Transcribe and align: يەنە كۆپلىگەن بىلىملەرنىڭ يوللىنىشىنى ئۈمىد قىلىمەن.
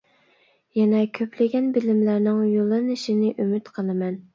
يەنە 0.79 1.03
كۆپلىگەن 1.19 1.69
بىلىملەرنىڭ 1.77 2.43
يوللىنىشىنى 2.57 3.35
ئۈمىد 3.41 3.77
قىلىمەن. 3.81 4.25